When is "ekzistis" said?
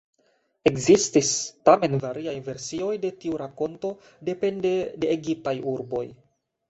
0.69-1.33